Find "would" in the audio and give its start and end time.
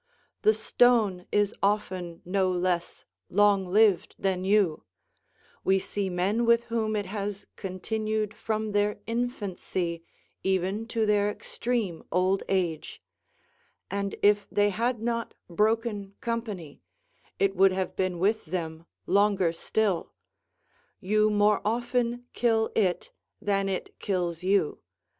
17.55-17.71